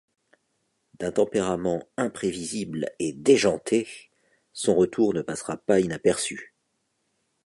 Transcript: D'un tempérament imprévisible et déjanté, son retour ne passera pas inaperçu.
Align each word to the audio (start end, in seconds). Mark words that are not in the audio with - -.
D'un 0.97 1.11
tempérament 1.11 1.87
imprévisible 1.95 2.89
et 2.97 3.13
déjanté, 3.13 3.87
son 4.51 4.73
retour 4.73 5.13
ne 5.13 5.21
passera 5.21 5.57
pas 5.57 5.79
inaperçu. 5.79 6.55